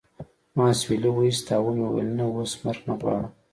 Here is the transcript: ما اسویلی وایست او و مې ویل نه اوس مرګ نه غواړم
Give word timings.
ما 0.55 0.65
اسویلی 0.73 1.09
وایست 1.11 1.47
او 1.57 1.65
و 1.69 1.75
مې 1.77 1.87
ویل 1.89 2.09
نه 2.17 2.25
اوس 2.29 2.51
مرګ 2.63 2.81
نه 2.87 2.93
غواړم 2.99 3.25